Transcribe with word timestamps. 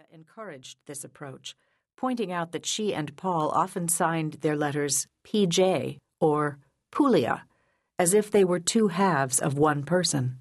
Julia 0.00 0.14
encouraged 0.14 0.78
this 0.86 1.04
approach, 1.04 1.54
pointing 1.96 2.32
out 2.32 2.52
that 2.52 2.64
she 2.64 2.94
and 2.94 3.14
Paul 3.16 3.50
often 3.50 3.86
signed 3.88 4.34
their 4.34 4.56
letters 4.56 5.06
PJ 5.26 5.98
or 6.20 6.58
Pulia, 6.90 7.42
as 7.98 8.14
if 8.14 8.30
they 8.30 8.44
were 8.44 8.60
two 8.60 8.88
halves 8.88 9.38
of 9.38 9.58
one 9.58 9.82
person. 9.82 10.38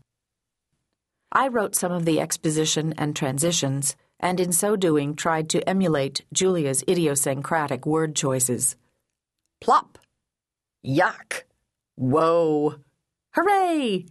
I 1.33 1.49
wrote 1.49 1.75
some 1.75 1.91
of 1.91 2.05
the 2.05 2.21
exposition 2.21 2.93
and 2.97 3.15
transitions, 3.15 3.97
and 4.19 4.39
in 4.39 4.53
so 4.53 4.77
doing 4.77 5.15
tried 5.15 5.49
to 5.49 5.67
emulate 5.67 6.26
Julia's 6.33 6.83
idiosyncratic 6.87 7.85
word 7.85 8.15
choices. 8.15 8.78
Plop! 9.60 9.97
Yuck! 10.85 11.44
Whoa! 11.96 12.76
Hooray! 13.33 14.05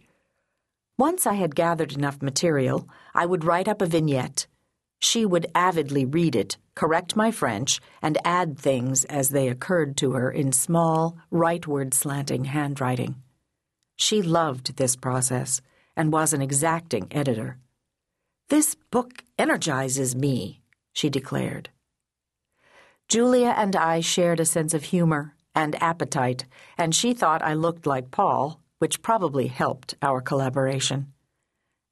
Once 0.98 1.26
I 1.26 1.34
had 1.34 1.54
gathered 1.54 1.92
enough 1.92 2.20
material, 2.20 2.86
I 3.14 3.24
would 3.24 3.44
write 3.44 3.68
up 3.68 3.80
a 3.80 3.86
vignette. 3.86 4.46
She 5.00 5.24
would 5.24 5.46
avidly 5.54 6.04
read 6.04 6.34
it, 6.34 6.56
correct 6.74 7.16
my 7.16 7.30
French, 7.30 7.80
and 8.02 8.18
add 8.24 8.58
things 8.58 9.04
as 9.04 9.30
they 9.30 9.48
occurred 9.48 9.96
to 9.98 10.12
her 10.12 10.30
in 10.30 10.52
small, 10.52 11.16
rightward 11.32 11.94
slanting 11.94 12.44
handwriting. 12.46 13.16
She 13.96 14.22
loved 14.22 14.76
this 14.76 14.96
process 14.96 15.60
and 15.96 16.12
was 16.12 16.32
an 16.32 16.42
exacting 16.42 17.08
editor. 17.10 17.58
This 18.48 18.74
book 18.90 19.24
energizes 19.38 20.14
me, 20.14 20.62
she 20.92 21.10
declared. 21.10 21.70
Julia 23.08 23.54
and 23.56 23.74
I 23.74 24.00
shared 24.00 24.40
a 24.40 24.44
sense 24.44 24.74
of 24.74 24.84
humor 24.84 25.34
and 25.54 25.80
appetite, 25.82 26.44
and 26.76 26.94
she 26.94 27.14
thought 27.14 27.42
I 27.42 27.54
looked 27.54 27.86
like 27.86 28.10
Paul, 28.10 28.60
which 28.78 29.02
probably 29.02 29.48
helped 29.48 29.94
our 30.02 30.20
collaboration. 30.20 31.12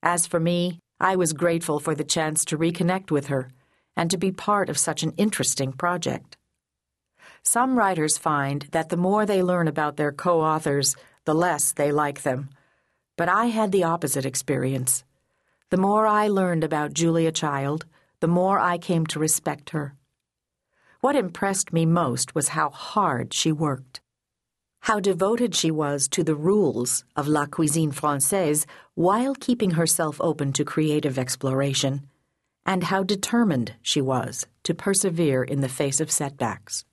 As 0.02 0.26
for 0.26 0.38
me, 0.38 0.78
I 1.00 1.16
was 1.16 1.32
grateful 1.32 1.80
for 1.80 1.94
the 1.94 2.04
chance 2.04 2.44
to 2.46 2.58
reconnect 2.58 3.10
with 3.10 3.26
her 3.26 3.50
and 3.96 4.10
to 4.10 4.18
be 4.18 4.32
part 4.32 4.68
of 4.68 4.78
such 4.78 5.02
an 5.02 5.12
interesting 5.16 5.72
project. 5.72 6.36
Some 7.42 7.78
writers 7.78 8.18
find 8.18 8.62
that 8.72 8.88
the 8.88 8.96
more 8.96 9.24
they 9.24 9.42
learn 9.42 9.68
about 9.68 9.96
their 9.96 10.12
co 10.12 10.40
authors, 10.40 10.96
the 11.24 11.34
less 11.34 11.72
they 11.72 11.92
like 11.92 12.22
them 12.22 12.50
but 13.16 13.28
I 13.30 13.46
had 13.46 13.72
the 13.72 13.84
opposite 13.84 14.26
experience. 14.26 15.02
The 15.70 15.78
more 15.78 16.06
I 16.06 16.28
learned 16.28 16.62
about 16.62 16.92
Julia 16.92 17.32
Child, 17.32 17.86
the 18.20 18.28
more 18.28 18.58
I 18.58 18.78
came 18.78 19.06
to 19.06 19.18
respect 19.18 19.70
her. 19.70 19.96
What 21.00 21.16
impressed 21.16 21.72
me 21.72 21.86
most 21.86 22.34
was 22.34 22.48
how 22.48 22.70
hard 22.70 23.32
she 23.32 23.52
worked. 23.52 24.00
How 24.86 25.00
devoted 25.00 25.52
she 25.52 25.72
was 25.72 26.06
to 26.10 26.22
the 26.22 26.36
rules 26.36 27.02
of 27.16 27.26
La 27.26 27.46
Cuisine 27.46 27.90
Francaise 27.90 28.68
while 28.94 29.34
keeping 29.34 29.72
herself 29.72 30.20
open 30.20 30.52
to 30.52 30.64
creative 30.64 31.18
exploration, 31.18 32.06
and 32.64 32.84
how 32.84 33.02
determined 33.02 33.74
she 33.82 34.00
was 34.00 34.46
to 34.62 34.74
persevere 34.74 35.42
in 35.42 35.60
the 35.60 35.68
face 35.68 36.00
of 36.00 36.12
setbacks. 36.12 36.84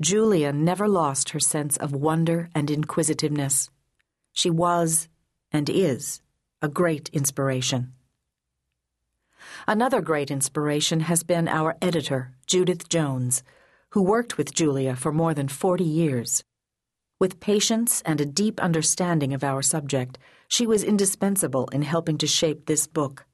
Julia 0.00 0.52
never 0.52 0.86
lost 0.86 1.30
her 1.30 1.40
sense 1.40 1.76
of 1.76 1.92
wonder 1.92 2.50
and 2.54 2.70
inquisitiveness. 2.70 3.68
She 4.32 4.48
was, 4.48 5.08
and 5.50 5.68
is 5.68 6.20
a 6.62 6.68
great 6.68 7.08
inspiration. 7.12 7.94
Another 9.66 10.00
great 10.00 10.30
inspiration 10.30 11.00
has 11.00 11.24
been 11.24 11.48
our 11.48 11.76
editor, 11.82 12.36
Judith 12.46 12.88
Jones, 12.88 13.42
who 13.88 14.04
worked 14.04 14.38
with 14.38 14.54
Julia 14.54 14.94
for 14.94 15.10
more 15.10 15.34
than 15.34 15.48
40 15.48 15.82
years. 15.82 16.44
With 17.22 17.38
patience 17.38 18.02
and 18.04 18.20
a 18.20 18.26
deep 18.26 18.58
understanding 18.60 19.32
of 19.32 19.44
our 19.44 19.62
subject, 19.62 20.18
she 20.48 20.66
was 20.66 20.82
indispensable 20.82 21.68
in 21.68 21.82
helping 21.82 22.18
to 22.18 22.26
shape 22.26 22.66
this 22.66 22.88
book. 22.88 23.26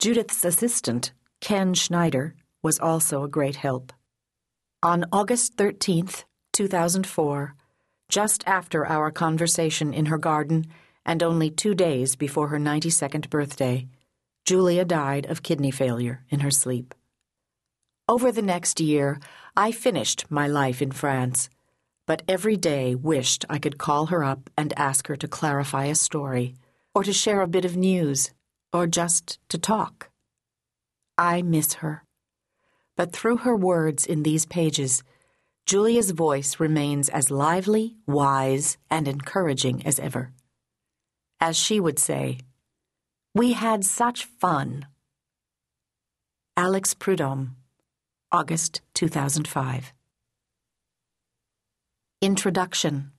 Judith's 0.00 0.44
assistant, 0.44 1.12
Ken 1.40 1.72
Schneider, 1.72 2.34
was 2.64 2.80
also 2.80 3.22
a 3.22 3.28
great 3.28 3.54
help. 3.54 3.92
On 4.82 5.04
August 5.12 5.56
13th, 5.56 6.24
2004, 6.52 7.54
just 8.08 8.42
after 8.44 8.84
our 8.84 9.12
conversation 9.12 9.94
in 9.94 10.06
her 10.06 10.18
garden, 10.18 10.66
and 11.06 11.22
only 11.22 11.48
two 11.48 11.76
days 11.76 12.16
before 12.16 12.48
her 12.48 12.58
92nd 12.58 13.30
birthday, 13.30 13.86
Julia 14.44 14.84
died 14.84 15.26
of 15.26 15.44
kidney 15.44 15.70
failure 15.70 16.24
in 16.28 16.40
her 16.40 16.50
sleep. 16.50 16.92
Over 18.08 18.32
the 18.32 18.42
next 18.42 18.80
year, 18.80 19.20
I 19.56 19.70
finished 19.70 20.24
my 20.28 20.48
life 20.48 20.82
in 20.82 20.90
France, 20.90 21.48
but 22.10 22.22
every 22.26 22.56
day 22.56 22.92
wished 22.92 23.44
I 23.48 23.60
could 23.60 23.78
call 23.78 24.06
her 24.06 24.24
up 24.24 24.50
and 24.58 24.76
ask 24.76 25.06
her 25.06 25.14
to 25.14 25.28
clarify 25.28 25.84
a 25.84 25.94
story, 25.94 26.56
or 26.92 27.04
to 27.04 27.12
share 27.12 27.40
a 27.40 27.46
bit 27.46 27.64
of 27.64 27.76
news, 27.76 28.32
or 28.72 28.88
just 28.88 29.38
to 29.48 29.56
talk. 29.56 30.10
I 31.16 31.42
miss 31.42 31.74
her. 31.74 32.02
But 32.96 33.12
through 33.12 33.36
her 33.46 33.54
words 33.54 34.06
in 34.06 34.24
these 34.24 34.44
pages, 34.44 35.04
Julia's 35.66 36.10
voice 36.10 36.58
remains 36.58 37.08
as 37.08 37.30
lively, 37.30 37.94
wise, 38.08 38.76
and 38.90 39.06
encouraging 39.06 39.86
as 39.86 40.00
ever. 40.00 40.32
As 41.40 41.56
she 41.56 41.78
would 41.78 42.00
say, 42.00 42.38
We 43.36 43.52
had 43.52 43.84
such 43.84 44.24
fun. 44.24 44.86
Alex 46.56 46.92
Prud'homme, 46.92 47.54
August 48.32 48.80
2005. 48.94 49.92
Introduction 52.22 53.12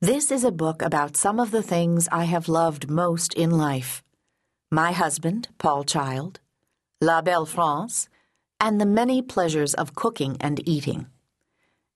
This 0.00 0.30
is 0.30 0.42
a 0.42 0.50
book 0.50 0.80
about 0.80 1.18
some 1.18 1.38
of 1.38 1.50
the 1.50 1.62
things 1.62 2.08
I 2.10 2.24
have 2.24 2.48
loved 2.48 2.88
most 2.88 3.34
in 3.34 3.50
life 3.50 4.02
my 4.70 4.92
husband, 4.92 5.48
Paul 5.58 5.84
Child, 5.84 6.40
La 6.98 7.20
Belle 7.20 7.44
France, 7.44 8.08
and 8.58 8.80
the 8.80 8.86
many 8.86 9.20
pleasures 9.20 9.74
of 9.74 9.94
cooking 9.94 10.38
and 10.40 10.66
eating. 10.66 11.08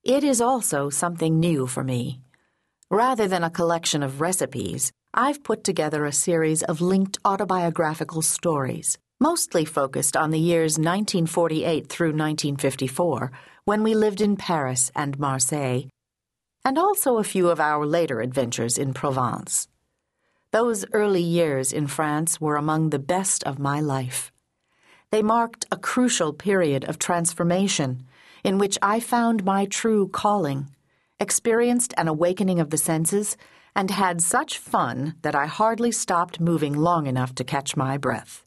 It 0.03 0.23
is 0.23 0.41
also 0.41 0.91
something 0.91 1.39
new 1.39 1.65
for 1.65 1.83
me. 1.83 2.19
Rather 2.91 3.27
than 3.27 3.43
a 3.43 3.49
collection 3.49 4.03
of 4.03 4.21
recipes, 4.21 4.91
I've 5.11 5.43
put 5.43 5.63
together 5.63 6.05
a 6.05 6.11
series 6.11 6.61
of 6.61 6.81
linked 6.81 7.17
autobiographical 7.25 8.21
stories, 8.21 8.99
mostly 9.19 9.65
focused 9.65 10.15
on 10.17 10.31
the 10.31 10.39
years 10.39 10.77
1948 10.77 11.87
through 11.87 12.09
1954, 12.09 13.31
when 13.65 13.83
we 13.83 13.93
lived 13.93 14.21
in 14.21 14.35
Paris 14.35 14.91
and 14.95 15.17
Marseille, 15.19 15.83
and 16.63 16.77
also 16.77 17.17
a 17.17 17.23
few 17.23 17.49
of 17.49 17.59
our 17.59 17.85
later 17.85 18.21
adventures 18.21 18.77
in 18.77 18.93
Provence. 18.93 19.67
Those 20.51 20.85
early 20.93 21.21
years 21.21 21.73
in 21.73 21.87
France 21.87 22.39
were 22.39 22.55
among 22.55 22.89
the 22.89 22.99
best 22.99 23.43
of 23.43 23.59
my 23.59 23.79
life. 23.81 24.31
They 25.11 25.21
marked 25.21 25.65
a 25.71 25.77
crucial 25.77 26.33
period 26.33 26.83
of 26.85 26.99
transformation 26.99 28.05
in 28.43 28.57
which 28.57 28.77
I 28.81 28.99
found 28.99 29.43
my 29.43 29.65
true 29.65 30.07
calling 30.07 30.69
experienced 31.19 31.93
an 31.97 32.07
awakening 32.07 32.59
of 32.59 32.69
the 32.69 32.77
senses, 32.77 33.37
and 33.75 33.91
had 33.91 34.21
such 34.21 34.57
fun 34.57 35.15
that 35.21 35.35
I 35.35 35.45
hardly 35.45 35.91
stopped 35.91 36.39
moving 36.39 36.73
long 36.73 37.07
enough 37.07 37.35
to 37.35 37.43
catch 37.43 37.75
my 37.75 37.97
breath. 37.97 38.44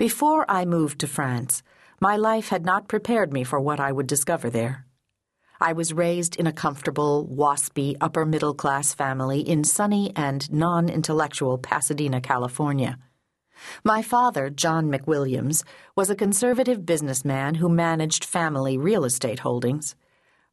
Before 0.00 0.46
I 0.50 0.64
moved 0.64 1.00
to 1.00 1.06
France, 1.06 1.62
my 2.00 2.16
life 2.16 2.48
had 2.48 2.64
not 2.64 2.88
prepared 2.88 3.34
me 3.34 3.44
for 3.44 3.60
what 3.60 3.78
I 3.78 3.92
would 3.92 4.06
discover 4.06 4.48
there. 4.48 4.86
I 5.60 5.74
was 5.74 5.92
raised 5.92 6.36
in 6.36 6.46
a 6.46 6.54
comfortable, 6.54 7.28
waspy, 7.30 7.96
upper 8.00 8.24
middle 8.24 8.54
class 8.54 8.94
family 8.94 9.40
in 9.40 9.62
sunny 9.62 10.10
and 10.16 10.50
non 10.50 10.88
intellectual 10.88 11.58
Pasadena, 11.58 12.22
California. 12.22 12.96
My 13.84 14.00
father, 14.00 14.48
John 14.48 14.90
McWilliams, 14.90 15.64
was 15.94 16.08
a 16.08 16.16
conservative 16.16 16.86
businessman 16.86 17.56
who 17.56 17.68
managed 17.68 18.24
family 18.24 18.78
real 18.78 19.04
estate 19.04 19.40
holdings. 19.40 19.96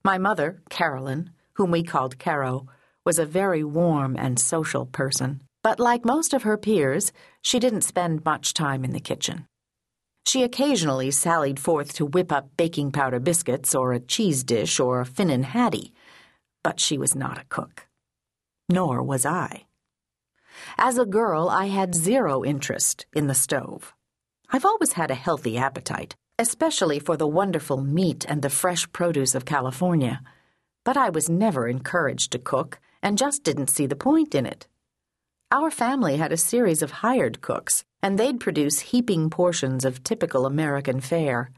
My 0.03 0.17
mother, 0.17 0.61
Carolyn, 0.69 1.29
whom 1.53 1.71
we 1.71 1.83
called 1.83 2.19
Caro, 2.19 2.67
was 3.05 3.17
a 3.17 3.25
very 3.25 3.63
warm 3.63 4.17
and 4.17 4.37
social 4.37 4.85
person, 4.85 5.41
but 5.67 5.81
like 5.81 6.05
most 6.05 6.33
of 6.33 6.43
her 6.43 6.55
peers, 6.55 7.11
she 7.41 7.59
didn't 7.59 7.81
spend 7.81 8.23
much 8.23 8.53
time 8.53 8.85
in 8.85 8.93
the 8.93 9.01
kitchen. 9.01 9.45
She 10.25 10.43
occasionally 10.43 11.11
sallied 11.11 11.59
forth 11.59 11.91
to 11.95 12.05
whip 12.05 12.31
up 12.31 12.55
baking 12.55 12.93
powder 12.93 13.19
biscuits 13.19 13.75
or 13.75 13.91
a 13.91 13.99
cheese 13.99 14.45
dish 14.45 14.79
or 14.79 15.01
a 15.01 15.05
finnan 15.05 15.43
haddie, 15.43 15.91
but 16.63 16.79
she 16.79 16.97
was 16.97 17.15
not 17.15 17.37
a 17.37 17.49
cook. 17.49 17.85
Nor 18.69 19.03
was 19.03 19.25
I. 19.25 19.65
As 20.77 20.97
a 20.97 21.05
girl, 21.05 21.49
I 21.49 21.65
had 21.65 21.93
zero 21.93 22.45
interest 22.45 23.05
in 23.13 23.27
the 23.27 23.35
stove. 23.35 23.93
I've 24.49 24.63
always 24.63 24.93
had 24.93 25.11
a 25.11 25.15
healthy 25.25 25.57
appetite, 25.57 26.15
especially 26.39 26.99
for 26.99 27.17
the 27.17 27.27
wonderful 27.27 27.81
meat 27.81 28.23
and 28.29 28.41
the 28.41 28.57
fresh 28.61 28.89
produce 28.93 29.35
of 29.35 29.43
California. 29.43 30.21
But 30.85 30.95
I 30.95 31.09
was 31.09 31.29
never 31.29 31.67
encouraged 31.67 32.31
to 32.31 32.39
cook 32.39 32.79
and 33.03 33.17
just 33.17 33.43
didn't 33.43 33.69
see 33.69 33.85
the 33.85 33.97
point 33.97 34.33
in 34.33 34.45
it. 34.45 34.65
Our 35.49 35.71
family 35.71 36.17
had 36.17 36.33
a 36.33 36.37
series 36.37 36.81
of 36.81 36.91
hired 36.91 37.41
cooks, 37.41 37.85
and 38.01 38.19
they'd 38.19 38.39
produce 38.39 38.91
heaping 38.91 39.29
portions 39.29 39.85
of 39.85 40.03
typical 40.03 40.45
American 40.45 40.99
fare 40.99 41.51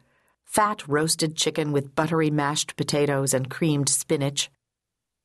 fat 0.45 0.87
roasted 0.87 1.35
chicken 1.35 1.71
with 1.71 1.95
buttery 1.95 2.29
mashed 2.29 2.75
potatoes 2.75 3.33
and 3.33 3.49
creamed 3.49 3.89
spinach, 3.89 4.51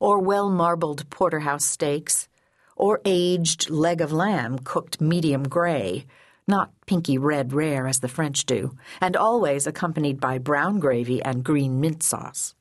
or 0.01 0.19
well 0.19 0.51
marbled 0.51 1.09
porterhouse 1.11 1.65
steaks, 1.65 2.29
or 2.77 3.01
aged 3.05 3.69
leg 3.71 4.01
of 4.01 4.13
lamb 4.13 4.59
cooked 4.59 5.01
medium 5.01 5.49
gray 5.49 6.07
not 6.47 6.73
pinky 6.87 7.19
red 7.19 7.53
rare 7.53 7.87
as 7.87 8.01
the 8.01 8.09
French 8.09 8.45
do, 8.45 8.77
and 9.01 9.17
always 9.17 9.67
accompanied 9.67 10.21
by 10.21 10.39
brown 10.39 10.79
gravy 10.79 11.23
and 11.23 11.45
green 11.45 11.81
mint 11.81 12.03
sauce. 12.03 12.55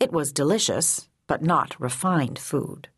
It 0.00 0.12
was 0.12 0.32
delicious, 0.32 1.08
but 1.26 1.42
not 1.42 1.78
refined 1.78 2.38
food. 2.38 2.88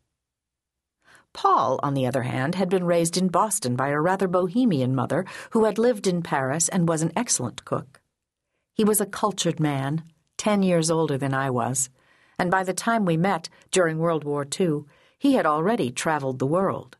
Paul, 1.35 1.81
on 1.83 1.93
the 1.95 2.07
other 2.07 2.23
hand, 2.23 2.55
had 2.55 2.69
been 2.69 2.85
raised 2.85 3.17
in 3.17 3.27
Boston 3.27 3.75
by 3.75 3.89
a 3.89 3.99
rather 3.99 4.27
bohemian 4.27 4.95
mother 4.95 5.25
who 5.51 5.65
had 5.65 5.77
lived 5.77 6.07
in 6.07 6.21
Paris 6.21 6.69
and 6.69 6.87
was 6.87 7.01
an 7.01 7.11
excellent 7.13 7.65
cook. 7.65 7.99
He 8.73 8.85
was 8.85 9.01
a 9.01 9.05
cultured 9.05 9.59
man, 9.59 10.03
ten 10.37 10.63
years 10.63 10.89
older 10.89 11.17
than 11.17 11.33
I 11.33 11.49
was, 11.49 11.89
and 12.39 12.49
by 12.49 12.63
the 12.63 12.73
time 12.73 13.03
we 13.03 13.17
met 13.17 13.49
during 13.69 13.97
World 13.99 14.23
War 14.23 14.47
II, 14.59 14.85
he 15.19 15.33
had 15.33 15.45
already 15.45 15.91
traveled 15.91 16.39
the 16.39 16.47
world. 16.47 16.95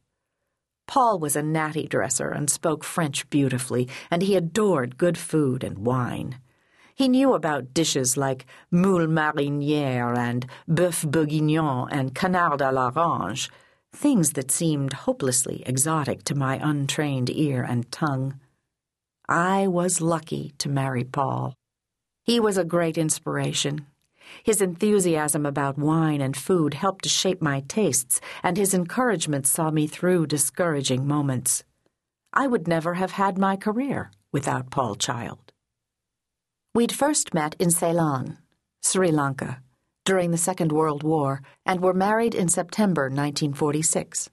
Paul 0.86 1.18
was 1.18 1.38
a 1.38 1.42
natty 1.42 1.88
dresser 1.88 2.30
and 2.30 2.50
spoke 2.50 2.84
French 2.84 3.30
beautifully, 3.30 3.88
and 4.12 4.22
he 4.22 4.36
adored 4.36 4.98
good 4.98 5.18
food 5.18 5.64
and 5.64 5.80
wine. 5.80 6.40
He 6.94 7.08
knew 7.08 7.34
about 7.34 7.74
dishes 7.74 8.18
like 8.18 8.46
moule 8.70 9.08
marinière 9.08 10.18
and 10.18 10.46
bœuf 10.70 11.10
bourguignon 11.10 11.88
and 11.90 12.14
canard 12.14 12.60
à 12.60 12.74
l'orange, 12.74 13.50
things 13.96 14.34
that 14.34 14.52
seemed 14.52 14.94
hopelessly 14.94 15.64
exotic 15.66 16.24
to 16.26 16.36
my 16.36 16.60
untrained 16.62 17.30
ear 17.30 17.64
and 17.64 17.92
tongue. 17.92 18.40
I 19.28 19.68
was 19.68 20.02
lucky 20.02 20.54
to 20.60 20.70
marry 20.70 21.04
Paul. 21.04 21.56
He 22.24 22.40
was 22.40 22.58
a 22.58 22.64
great 22.64 22.98
inspiration. 22.98 23.88
His 24.44 24.62
enthusiasm 24.62 25.46
about 25.46 25.78
wine 25.78 26.22
and 26.22 26.36
food 26.36 26.74
helped 26.74 27.04
to 27.04 27.10
shape 27.10 27.42
my 27.42 27.64
tastes, 27.68 28.20
and 28.44 28.58
his 28.58 28.74
encouragement 28.74 29.48
saw 29.48 29.72
me 29.72 29.88
through 29.88 30.28
discouraging 30.28 31.08
moments. 31.08 31.64
I 32.34 32.48
would 32.48 32.68
never 32.68 32.96
have 32.96 33.12
had 33.12 33.38
my 33.38 33.56
career 33.56 34.12
without 34.32 34.70
Paul 34.70 34.96
Child. 34.96 35.54
We'd 36.74 36.92
first 36.92 37.34
met 37.34 37.56
in 37.60 37.72
Ceylon, 37.72 38.38
Sri 38.84 39.10
Lanka, 39.12 39.62
during 40.06 40.32
the 40.32 40.38
Second 40.38 40.72
World 40.72 41.04
War 41.04 41.42
and 41.66 41.82
were 41.82 41.94
married 41.94 42.34
in 42.34 42.48
September 42.48 43.04
1946. 43.04 44.30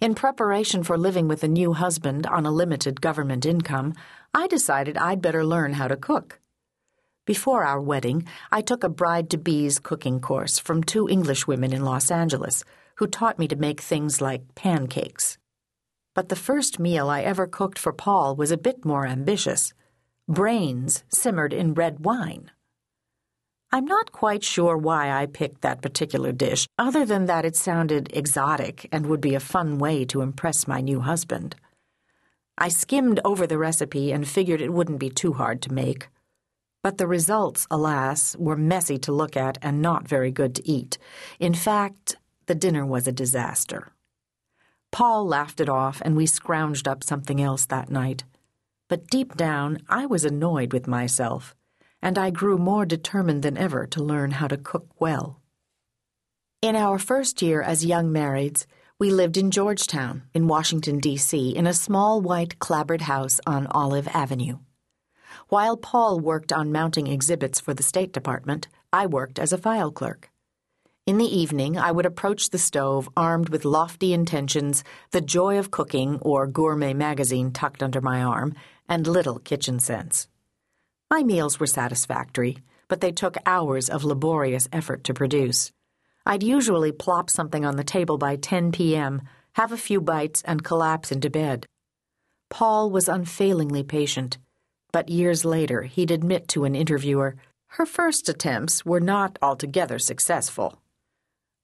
In 0.00 0.14
preparation 0.14 0.82
for 0.82 0.98
living 0.98 1.28
with 1.28 1.42
a 1.42 1.48
new 1.48 1.72
husband 1.72 2.26
on 2.26 2.44
a 2.44 2.50
limited 2.50 3.00
government 3.00 3.46
income, 3.46 3.94
I 4.34 4.46
decided 4.46 4.96
I'd 4.98 5.22
better 5.22 5.44
learn 5.44 5.74
how 5.74 5.88
to 5.88 5.96
cook. 5.96 6.40
Before 7.24 7.64
our 7.64 7.80
wedding, 7.80 8.26
I 8.50 8.62
took 8.62 8.84
a 8.84 8.88
bride 8.88 9.30
to 9.30 9.38
be's 9.38 9.78
cooking 9.78 10.20
course 10.20 10.58
from 10.58 10.82
two 10.82 11.08
English 11.08 11.46
women 11.46 11.72
in 11.72 11.84
Los 11.84 12.10
Angeles 12.10 12.64
who 12.96 13.06
taught 13.06 13.38
me 13.38 13.48
to 13.48 13.56
make 13.56 13.80
things 13.80 14.20
like 14.20 14.54
pancakes. 14.54 15.38
But 16.14 16.28
the 16.28 16.36
first 16.36 16.78
meal 16.78 17.08
I 17.08 17.22
ever 17.22 17.46
cooked 17.46 17.78
for 17.78 17.92
Paul 17.92 18.36
was 18.36 18.50
a 18.50 18.56
bit 18.56 18.84
more 18.84 19.06
ambitious 19.06 19.72
brains 20.28 21.04
simmered 21.08 21.52
in 21.52 21.74
red 21.74 22.04
wine. 22.04 22.50
I'm 23.74 23.86
not 23.86 24.12
quite 24.12 24.44
sure 24.44 24.76
why 24.76 25.10
I 25.10 25.24
picked 25.24 25.62
that 25.62 25.80
particular 25.80 26.30
dish, 26.30 26.68
other 26.78 27.06
than 27.06 27.24
that 27.24 27.46
it 27.46 27.56
sounded 27.56 28.10
exotic 28.12 28.86
and 28.92 29.06
would 29.06 29.22
be 29.22 29.34
a 29.34 29.40
fun 29.40 29.78
way 29.78 30.04
to 30.06 30.20
impress 30.20 30.68
my 30.68 30.82
new 30.82 31.00
husband. 31.00 31.56
I 32.58 32.68
skimmed 32.68 33.18
over 33.24 33.46
the 33.46 33.56
recipe 33.56 34.12
and 34.12 34.28
figured 34.28 34.60
it 34.60 34.74
wouldn't 34.74 34.98
be 34.98 35.08
too 35.08 35.32
hard 35.32 35.62
to 35.62 35.72
make. 35.72 36.08
But 36.82 36.98
the 36.98 37.06
results, 37.06 37.66
alas, 37.70 38.36
were 38.38 38.56
messy 38.56 38.98
to 38.98 39.12
look 39.12 39.38
at 39.38 39.56
and 39.62 39.80
not 39.80 40.06
very 40.06 40.30
good 40.30 40.54
to 40.56 40.68
eat. 40.68 40.98
In 41.40 41.54
fact, 41.54 42.16
the 42.44 42.54
dinner 42.54 42.84
was 42.84 43.06
a 43.08 43.12
disaster. 43.12 43.92
Paul 44.90 45.26
laughed 45.26 45.60
it 45.60 45.70
off, 45.70 46.02
and 46.04 46.14
we 46.14 46.26
scrounged 46.26 46.86
up 46.86 47.02
something 47.02 47.40
else 47.40 47.64
that 47.66 47.88
night. 47.88 48.24
But 48.88 49.06
deep 49.06 49.34
down, 49.34 49.78
I 49.88 50.04
was 50.04 50.26
annoyed 50.26 50.74
with 50.74 50.86
myself 50.86 51.54
and 52.02 52.18
I 52.18 52.30
grew 52.30 52.58
more 52.58 52.84
determined 52.84 53.42
than 53.42 53.56
ever 53.56 53.86
to 53.86 54.02
learn 54.02 54.32
how 54.32 54.48
to 54.48 54.56
cook 54.56 54.88
well. 54.98 55.40
In 56.60 56.76
our 56.76 56.98
first 56.98 57.40
year 57.40 57.62
as 57.62 57.84
young 57.84 58.10
marrieds, 58.10 58.66
we 58.98 59.10
lived 59.10 59.36
in 59.36 59.50
Georgetown, 59.50 60.22
in 60.34 60.46
Washington, 60.46 60.98
D.C., 60.98 61.56
in 61.56 61.66
a 61.66 61.74
small 61.74 62.20
white 62.20 62.58
clapboard 62.58 63.02
house 63.02 63.40
on 63.46 63.66
Olive 63.68 64.08
Avenue. 64.08 64.58
While 65.48 65.76
Paul 65.76 66.20
worked 66.20 66.52
on 66.52 66.70
mounting 66.72 67.06
exhibits 67.06 67.58
for 67.58 67.74
the 67.74 67.82
State 67.82 68.12
Department, 68.12 68.68
I 68.92 69.06
worked 69.06 69.38
as 69.38 69.52
a 69.52 69.58
file 69.58 69.90
clerk. 69.90 70.30
In 71.04 71.18
the 71.18 71.36
evening, 71.36 71.76
I 71.76 71.90
would 71.90 72.06
approach 72.06 72.50
the 72.50 72.58
stove 72.58 73.08
armed 73.16 73.48
with 73.48 73.64
lofty 73.64 74.12
intentions, 74.12 74.84
the 75.10 75.20
joy 75.20 75.58
of 75.58 75.72
cooking 75.72 76.20
or 76.20 76.46
gourmet 76.46 76.94
magazine 76.94 77.50
tucked 77.50 77.82
under 77.82 78.00
my 78.00 78.22
arm, 78.22 78.54
and 78.88 79.06
little 79.06 79.40
kitchen 79.40 79.80
sense. 79.80 80.28
My 81.12 81.22
meals 81.22 81.60
were 81.60 81.66
satisfactory, 81.66 82.56
but 82.88 83.02
they 83.02 83.12
took 83.12 83.36
hours 83.44 83.90
of 83.90 84.02
laborious 84.02 84.66
effort 84.72 85.04
to 85.04 85.12
produce. 85.12 85.70
I'd 86.24 86.42
usually 86.42 86.90
plop 86.90 87.28
something 87.28 87.66
on 87.66 87.76
the 87.76 87.84
table 87.84 88.16
by 88.16 88.36
10 88.36 88.72
p.m., 88.72 89.20
have 89.52 89.72
a 89.72 89.76
few 89.76 90.00
bites, 90.00 90.40
and 90.46 90.64
collapse 90.64 91.12
into 91.12 91.28
bed. 91.28 91.66
Paul 92.48 92.88
was 92.88 93.10
unfailingly 93.10 93.82
patient, 93.82 94.38
but 94.90 95.10
years 95.10 95.44
later 95.44 95.82
he'd 95.82 96.10
admit 96.10 96.48
to 96.48 96.64
an 96.64 96.74
interviewer 96.74 97.36
her 97.72 97.84
first 97.84 98.30
attempts 98.30 98.86
were 98.86 98.98
not 98.98 99.38
altogether 99.42 99.98
successful. 99.98 100.80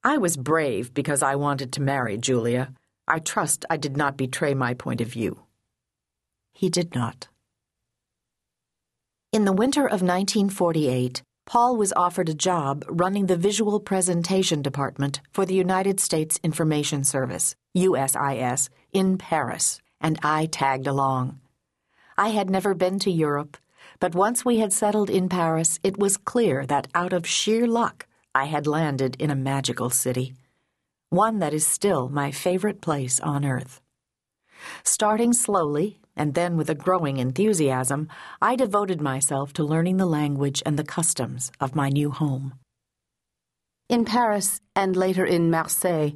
I 0.05 0.19
was 0.19 0.37
brave 0.37 0.93
because 0.93 1.23
I 1.23 1.37
wanted 1.37 1.73
to 1.73 1.81
marry 1.81 2.19
Julia. 2.19 2.75
I 3.07 3.19
trust 3.19 3.65
I 3.71 3.79
did 3.79 3.97
not 3.97 4.19
betray 4.19 4.53
my 4.53 4.75
point 4.75 5.01
of 5.01 5.09
view. 5.09 5.41
He 6.53 6.69
did 6.69 6.95
not. 6.95 7.29
In 9.31 9.45
the 9.45 9.53
winter 9.53 9.85
of 9.85 10.01
1948, 10.01 11.23
Paul 11.45 11.77
was 11.77 11.93
offered 11.93 12.31
a 12.31 12.35
job 12.35 12.83
running 12.89 13.27
the 13.27 13.37
Visual 13.37 13.79
Presentation 13.79 14.63
Department 14.63 15.21
for 15.33 15.45
the 15.45 15.55
United 15.55 16.01
States 16.01 16.41
Information 16.43 17.05
Service, 17.05 17.55
USIS, 17.77 18.71
in 18.91 19.19
Paris, 19.19 19.83
and 20.01 20.19
I 20.23 20.47
tagged 20.47 20.87
along. 20.87 21.41
I 22.17 22.29
had 22.29 22.49
never 22.49 22.73
been 22.73 22.99
to 23.01 23.11
Europe, 23.11 23.59
but 24.01 24.15
once 24.15 24.47
we 24.47 24.61
had 24.61 24.73
settled 24.73 25.11
in 25.11 25.29
Paris, 25.29 25.79
it 25.83 25.99
was 25.99 26.17
clear 26.17 26.65
that 26.65 26.89
out 26.95 27.13
of 27.13 27.27
sheer 27.27 27.67
luck, 27.67 28.07
I 28.35 28.47
had 28.47 28.67
landed 28.67 29.15
in 29.19 29.31
a 29.31 29.37
magical 29.37 29.91
city, 29.91 30.33
one 31.11 31.39
that 31.41 31.53
is 31.53 31.67
still 31.67 32.09
my 32.09 32.31
favorite 32.31 32.81
place 32.81 33.21
on 33.21 33.45
earth. 33.45 33.83
Starting 34.85 35.33
slowly 35.33 36.01
and 36.19 36.35
then 36.35 36.57
with 36.57 36.69
a 36.69 36.75
growing 36.75 37.19
enthusiasm, 37.19 38.09
I 38.43 38.57
devoted 38.57 39.01
myself 39.01 39.53
to 39.55 39.65
learning 39.65 39.97
the 39.97 40.07
language 40.07 40.63
and 40.67 40.79
the 40.79 40.85
customs 40.85 41.53
of 41.61 41.77
my 41.77 41.89
new 41.89 42.11
home. 42.11 42.55
In 43.89 44.05
Paris 44.05 44.61
and 44.75 44.97
later 44.97 45.25
in 45.25 45.51
Marseille, 45.51 46.11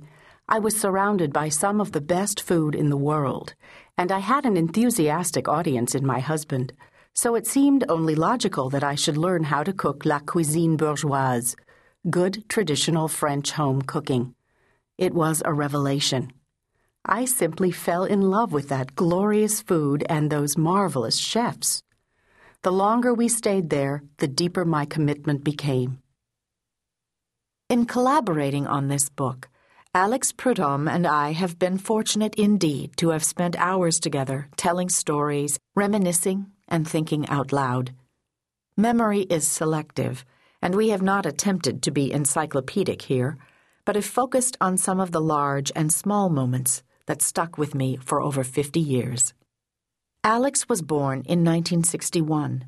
I 0.48 0.58
was 0.58 0.78
surrounded 0.78 1.32
by 1.32 1.48
some 1.48 1.80
of 1.80 1.92
the 1.92 2.00
best 2.00 2.42
food 2.42 2.74
in 2.74 2.90
the 2.90 2.96
world, 2.96 3.54
and 3.96 4.10
I 4.10 4.18
had 4.18 4.44
an 4.44 4.56
enthusiastic 4.56 5.48
audience 5.48 5.94
in 5.94 6.04
my 6.04 6.18
husband, 6.18 6.72
so 7.14 7.34
it 7.34 7.46
seemed 7.46 7.84
only 7.88 8.14
logical 8.14 8.68
that 8.70 8.84
I 8.84 8.96
should 8.96 9.16
learn 9.16 9.44
how 9.44 9.62
to 9.62 9.72
cook 9.72 10.04
la 10.04 10.18
cuisine 10.18 10.76
bourgeoise, 10.76 11.54
good 12.10 12.44
traditional 12.48 13.06
French 13.06 13.52
home 13.52 13.82
cooking. 13.82 14.34
It 14.98 15.14
was 15.14 15.42
a 15.44 15.54
revelation. 15.54 16.32
I 17.04 17.24
simply 17.24 17.72
fell 17.72 18.04
in 18.04 18.20
love 18.20 18.52
with 18.52 18.68
that 18.68 18.94
glorious 18.94 19.60
food 19.60 20.06
and 20.08 20.30
those 20.30 20.56
marvelous 20.56 21.18
chefs. 21.18 21.82
The 22.62 22.70
longer 22.70 23.12
we 23.12 23.26
stayed 23.26 23.70
there, 23.70 24.04
the 24.18 24.28
deeper 24.28 24.64
my 24.64 24.84
commitment 24.84 25.42
became. 25.42 25.98
In 27.68 27.86
collaborating 27.86 28.68
on 28.68 28.86
this 28.86 29.08
book, 29.08 29.48
Alex 29.92 30.30
Prud'homme 30.30 30.88
and 30.88 31.04
I 31.04 31.32
have 31.32 31.58
been 31.58 31.76
fortunate 31.76 32.36
indeed 32.36 32.96
to 32.98 33.08
have 33.08 33.24
spent 33.24 33.56
hours 33.58 33.98
together 33.98 34.46
telling 34.56 34.88
stories, 34.88 35.58
reminiscing, 35.74 36.52
and 36.68 36.86
thinking 36.86 37.28
out 37.28 37.50
loud. 37.52 37.94
Memory 38.76 39.22
is 39.22 39.46
selective, 39.46 40.24
and 40.62 40.76
we 40.76 40.90
have 40.90 41.02
not 41.02 41.26
attempted 41.26 41.82
to 41.82 41.90
be 41.90 42.12
encyclopedic 42.12 43.02
here, 43.02 43.38
but 43.84 43.96
have 43.96 44.04
focused 44.04 44.56
on 44.60 44.76
some 44.78 45.00
of 45.00 45.10
the 45.10 45.20
large 45.20 45.72
and 45.74 45.92
small 45.92 46.30
moments 46.30 46.84
that 47.06 47.22
stuck 47.22 47.58
with 47.58 47.74
me 47.74 47.96
for 47.96 48.20
over 48.20 48.44
50 48.44 48.80
years. 48.80 49.34
Alex 50.24 50.68
was 50.68 50.82
born 50.82 51.18
in 51.26 51.44
1961, 51.44 52.66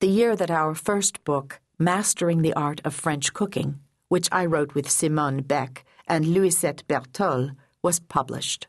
the 0.00 0.06
year 0.06 0.36
that 0.36 0.50
our 0.50 0.74
first 0.74 1.24
book, 1.24 1.60
Mastering 1.78 2.42
the 2.42 2.52
Art 2.52 2.80
of 2.84 2.94
French 2.94 3.32
Cooking, 3.32 3.80
which 4.08 4.28
I 4.30 4.44
wrote 4.44 4.74
with 4.74 4.90
Simone 4.90 5.42
Beck 5.42 5.84
and 6.06 6.26
Louisette 6.26 6.82
Bertholle, 6.86 7.56
was 7.82 8.00
published. 8.00 8.66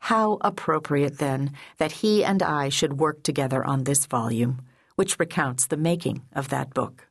How 0.00 0.38
appropriate, 0.40 1.18
then, 1.18 1.52
that 1.78 1.92
he 1.92 2.24
and 2.24 2.42
I 2.42 2.68
should 2.68 3.00
work 3.00 3.22
together 3.22 3.64
on 3.64 3.84
this 3.84 4.06
volume, 4.06 4.60
which 4.94 5.18
recounts 5.18 5.66
the 5.66 5.76
making 5.76 6.22
of 6.32 6.50
that 6.50 6.72
book. 6.74 7.07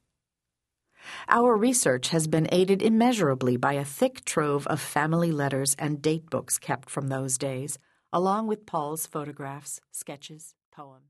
Our 1.30 1.56
research 1.56 2.10
has 2.10 2.28
been 2.28 2.48
aided 2.52 2.82
immeasurably 2.82 3.58
by 3.58 3.74
a 3.74 3.86
thick 3.86 4.26
trove 4.26 4.68
of 4.68 4.82
family 4.82 5.32
letters 5.32 5.76
and 5.80 6.02
date 6.02 6.30
books 6.30 6.58
kept 6.58 6.90
from 6.90 7.08
those 7.08 7.38
days, 7.38 7.78
along 8.12 8.48
with 8.48 8.66
Paul's 8.66 9.06
photographs, 9.06 9.80
sketches, 9.92 10.56
poems. 10.72 11.04